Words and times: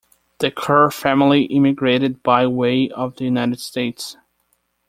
The 0.39 0.49
Kerr 0.49 0.89
family 0.89 1.43
immigrated 1.43 2.23
by 2.23 2.47
way 2.47 2.89
of 2.89 3.17
the 3.17 3.25
United 3.25 3.59
States. 3.59 4.17